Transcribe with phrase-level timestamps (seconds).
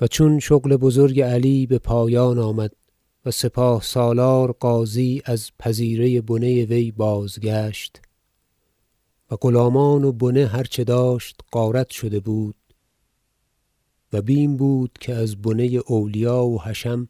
[0.00, 2.72] و چون شغل بزرگ علی به پایان آمد
[3.24, 8.02] و سپاه سالار غازی از پذیره بنه وی بازگشت
[9.30, 12.54] و غلامان و بنه هر چه داشت غارت شده بود
[14.12, 17.08] و بیم بود که از بنه اولیا و حشم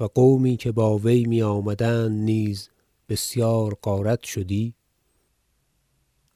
[0.00, 2.68] و قومی که با وی میآمدند نیز
[3.08, 4.74] بسیار غارت شدی.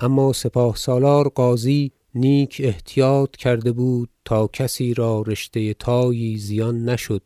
[0.00, 7.22] اما سپاه سالار غازی نیک احتیاط کرده بود تا کسی را رشته تایی زیان نشد.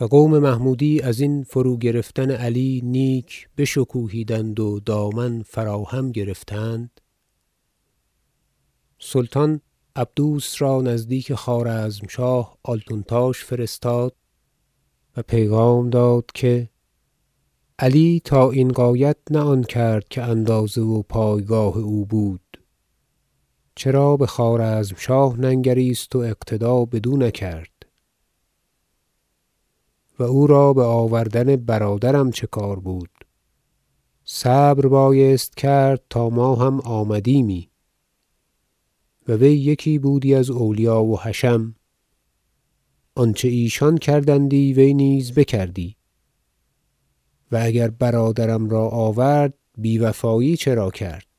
[0.00, 7.00] و قوم محمودی ازین فروگرفتن علی نیک بشکوهیدند و دامن فراهم گرفتند.
[8.98, 9.60] سلطان
[9.96, 14.16] عبدوس را نزدیک خوارزمشاه آلتونتاش فرستاد
[15.16, 16.68] و پیغام داد که
[17.78, 22.41] علی تا این غایت نه آن کرد که اندازه و پایگاه او بود.
[23.74, 27.86] چرا به خوارزمشاه ننگریست و اقتدا بدو نکرد؟
[30.18, 33.10] و او را به آوردن برادرم چه کار بود؟
[34.24, 37.70] صبر بایست کرد تا ما هم آمدیمی.
[39.28, 41.74] و وی یکی بودی از اولیا و حشم.
[43.14, 45.96] آنچه ایشان کردندی وی نیز بکردی.
[47.52, 51.31] و اگر برادرم را آورد بی وفایی چرا کرد؟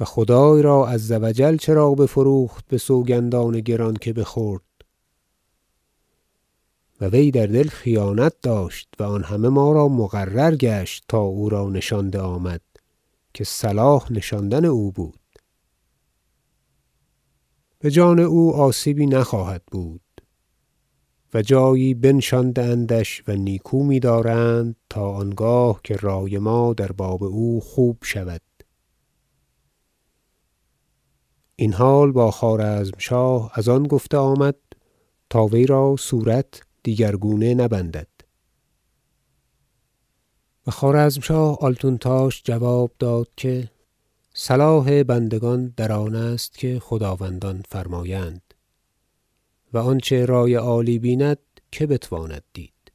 [0.00, 4.62] و خدای را عز و جل چرا بفروخت به سوگندان گران که بخورد.
[7.00, 11.48] و وی در دل خیانت داشت و آن همه ما را مقرر گشت تا او
[11.48, 12.60] را نشانده آمد
[13.34, 15.20] که صلاح نشاندن او بود.
[17.78, 20.00] به جان او آسیبی نخواهد بود
[21.34, 27.60] و جایی بنشانده اندش و نیکو میدارند تا آنگاه که رای ما در باب او
[27.60, 28.40] خوب شود.
[31.60, 34.56] این حال با خوارزمشاه از آن گفته آمد
[35.30, 38.08] تا وی را صورت دیگرگونه نبندد.
[40.66, 43.70] و خوارزمشاه آلتونتاش جواب داد که
[44.34, 48.54] صلاح بندگان در آن است که خداوندان فرمایند
[49.72, 51.38] و آنچه رای عالی بیند
[51.72, 52.92] که بتواند دید.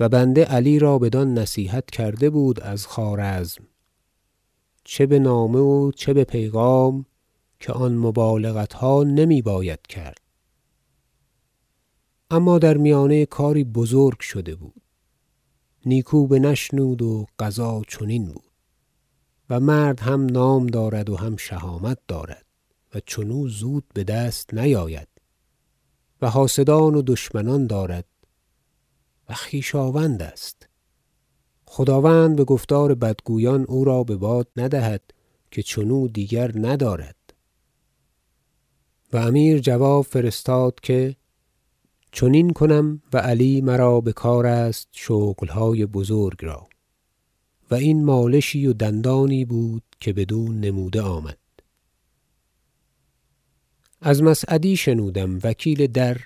[0.00, 3.64] و بنده علی را بدان نصیحت کرده بود از خوارزم
[4.84, 7.06] چه به نامه و چه به پیغام
[7.60, 10.20] که آن مبالغتها نمی باید کرد.
[12.30, 14.82] اما در میانه کاری بزرگ شده بود.
[15.86, 18.50] نیکو بنشنود و قضا چنین بود
[19.50, 22.44] و مرد هم نام دارد و هم شهامت دارد
[22.94, 25.08] و چنو زود بدست نیاید
[26.22, 28.04] و حاسدان و دشمنان دارد
[29.28, 30.68] و خویشاوند است.
[31.74, 35.02] خداوند به گفتار بدگویان او را به باد ندهد
[35.50, 37.16] که چنو دیگر ندارد.
[39.12, 41.16] و امیر جواب فرستاد که
[42.12, 46.68] چنین کنم و علی مرا بکار است شغلهای بزرگ را
[47.70, 51.38] و این مالشی و دندانی بود که بدو نموده آمد.
[54.00, 56.20] از مسعدی شنودم وکیل در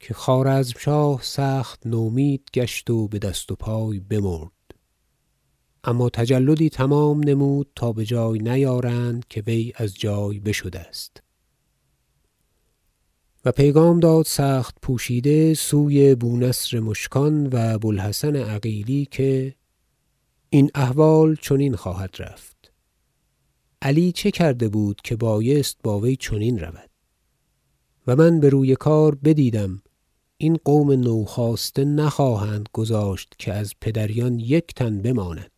[0.00, 4.61] که خوارزمشاه سخت نومید گشت و بدست و پای بمرد.
[5.84, 11.22] اما تجلدی تمام نمود تا بجای نیارند که وی از جای بشده است
[13.44, 19.54] و پیغام داد سخت پوشیده سوی بونصر مشکان و بوالحسن عقیلی که
[20.50, 22.72] این احوال چنین خواهد رفت.
[23.82, 26.90] علی چه کرده بود که بایست با وی چنین رود؟
[28.06, 29.82] و من بر وی کار بدیدم
[30.36, 35.51] این قوم نوخاسته نخواهند گذاشت که از پدریان یک تن بماند.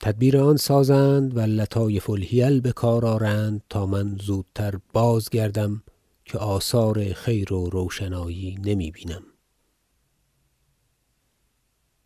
[0.00, 5.82] تدبیر آن سازند و لطایف الحیل بکار آرند تا من زودتر بازگردم
[6.24, 9.22] که آثار خیر و روشنایی نمی بینم.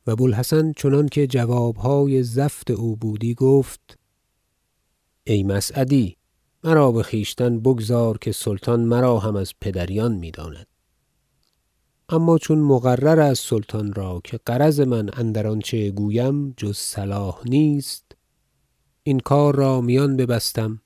[0.07, 3.99] و بوالحسن چنانکه جوابهای زفت او بودی گفت
[5.25, 6.17] ای مسعدی
[6.65, 10.67] مرا بخویشتن بگذار که سلطان مرا هم از پدریان می‌داند
[12.09, 18.13] اما چون مقرر است سلطان را که غرض من اندر آنچه گویم جز صلاح نیست
[19.03, 20.81] این کار را میان ببستم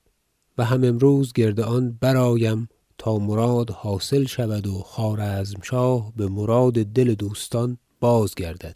[0.57, 7.15] و هم امروز گرد آن برآیم تا مراد حاصل شود و خوارزمشاه به مراد دل
[7.15, 8.75] دوستان بازگردد.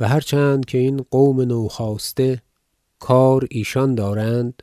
[0.00, 2.42] و هر چند که این قوم نوخاسته
[2.98, 4.62] کار ایشان دارند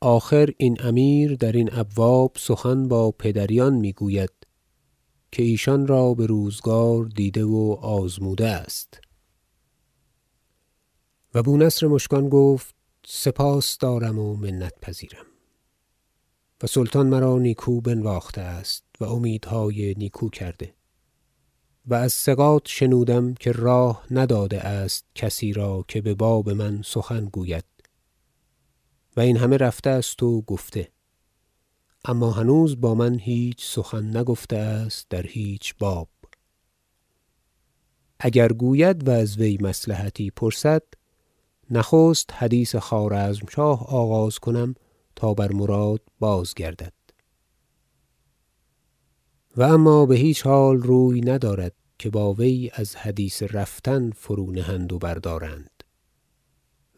[0.00, 4.30] آخر این امیر درین ابواب سخن با پدریان می‌گوید
[5.32, 9.00] که ایشان را به روزگار دیده و آزموده است.
[11.34, 12.74] و بونصر مشکان گفت
[13.06, 15.26] سپاس دارم و منت پذیرم.
[16.62, 20.74] و سلطان مرا نیکو بنواخته است و امیدهای نیکو کرده.
[21.86, 27.64] و از ثقات شنودم که راه نداده است کسی را که بباب من سخن گوید.
[29.16, 30.88] و این همه رفته است و گفته.
[32.04, 36.08] اما هنوز با من هیچ سخن نگفته است در هیچ باب.
[38.20, 40.82] اگر گوید و از وی مصلحتی پرسد
[41.70, 44.74] نخست حدیث خوارزمشاه آغاز کنم
[45.16, 46.92] تا بر مراد بازگردد.
[49.56, 55.70] و اما بهیچ حال روی ندارد که با وی از حدیث رفتن فرونهند و بردارند.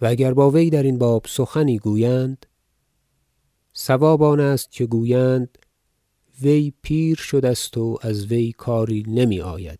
[0.01, 2.47] و اگر با وی درین باب سخنی گویند
[3.73, 5.59] صواب آنست که گویند
[6.43, 9.79] وی پیر شده است و از وی کاری نمی آید.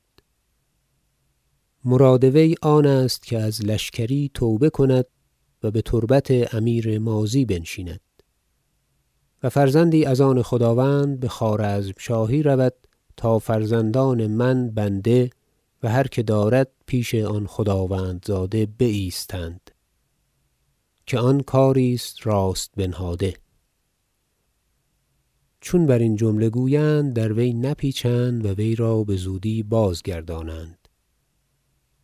[1.85, 5.07] مراد وی آن است که از لشکری توبه کند
[5.63, 8.01] و بتربت امیر ماضی بنشیند.
[9.43, 12.75] و فرزندی از آن خداوند بخوارزمشاهی رود
[13.17, 15.31] تا فرزندان من بنده
[15.83, 19.71] و هر که دارد پیش آن خداوندزاده بایستند
[21.07, 23.42] که آن کاری است راست بنهاده.
[25.65, 30.89] چون برین جمله گویند در وی نپیچند و وی را بزودی بازگردانند.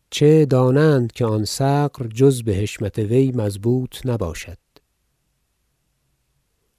[0.09, 4.57] چه دانند که آن ثغر جز بحشمت وی مضبوط نباشد.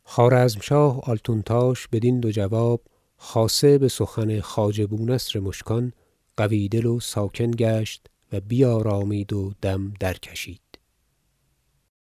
[0.05, 2.83] خوارزمشاه آلتونتاش بدین دو جواب
[3.17, 5.93] خاصه بسخن خواجه بونصر مشکان
[6.37, 10.70] قوی دل و ساکن گشت و بیارامید و دم درکشید.